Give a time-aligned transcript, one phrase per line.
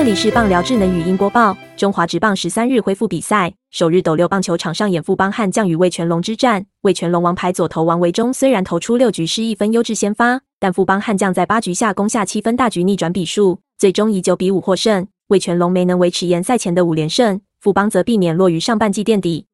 [0.00, 1.54] 这里是棒聊智能语音播报。
[1.76, 6.64] 中华职棒十三日恢复比赛，首日斗六棒球场上演富邦悍将与魏全龙之战。
[6.80, 15.06] 魏全龙王牌左投王维忠虽然投出六局失一分优质先发，但富邦悍将在八局下攻下七分大局逆转比数，最终以九比五获胜。
[15.26, 19.44] 魏全龙没能维持延赛前的五连胜，富邦则避免落于上半季垫底。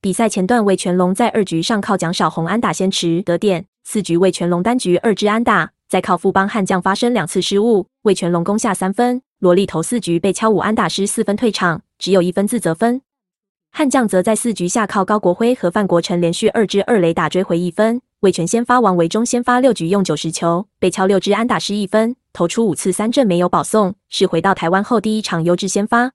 [0.00, 5.70] 比赛前段，魏全龙在二局上靠蒋小红安打先持得点，四局魏全龙单局二支安打。
[5.88, 9.22] 再靠富邦悍将发生两次失误，魏全龙攻下三分。
[9.46, 13.00] 罗力投四局被敲五安打失四分退场，只有一分自责分。
[13.70, 18.02] 悍将则在四局下靠高国辉和范国成连续二支二垒打追回一分。
[18.20, 26.10] 魏全先发王维忠先发六局用九十球，被敲六支安打失一分，投出五次三振没有保送，是回到台湾后第一场优质先发。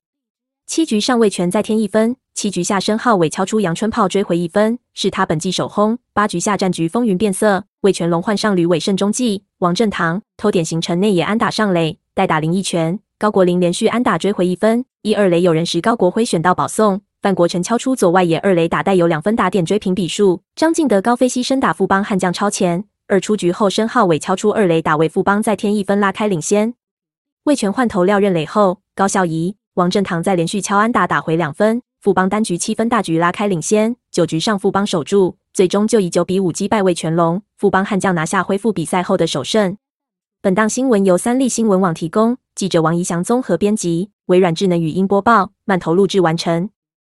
[0.67, 2.17] 七局上魏全再添一分。
[2.33, 5.97] 七局下，申浩伟敲出阳春炮追回一分，是他本季首轰。
[6.11, 14.83] 八局下战局风云变色，魏全龙换上吕伟胜中继，王振堂偷点形成内野安打上垒，代打林一拳，高国林连续安打追回一分。
[15.03, 20.41] 一二垒有人时，高国辉选到保送，范国成敲出左外野二垒打带有两分打点追平比数。
[20.55, 26.73] 张敬德高飞牺牲打富邦悍将超前，二出局后申浩伟敲出二垒打为富邦再添一分拉开领先。
[27.43, 31.83] 魏全换投廖任磊后，高孝仪、王振堂在连续敲安打打回两分。
[31.99, 37.43] 富邦单局七分大局拉开领先，九局上富邦守住，最终就以九比五击败魏全龙。
[37.55, 39.77] 富邦悍将拿下恢复比赛后的首胜。
[40.41, 46.69] 本档新闻由三立新闻网提供，记者王怡翔综合编辑，微软智能语音播报，慢投录制完成。